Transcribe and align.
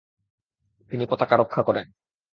তিনি 0.91 1.03
পতাকা 1.05 1.35
রক্ষা 1.37 1.61
করেন। 1.63 1.85